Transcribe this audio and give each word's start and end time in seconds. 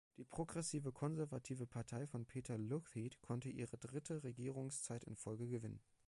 Die 0.17 0.23
Progressive 0.23 0.91
Konservative 0.91 1.67
Partei 1.67 2.07
von 2.07 2.25
Peter 2.25 2.57
Lougheed 2.57 3.21
konnte 3.21 3.49
ihre 3.49 3.77
dritte 3.77 4.23
Regierungszeit 4.23 5.03
in 5.03 5.15
Folge 5.15 5.47
gewinnen. 5.47 5.79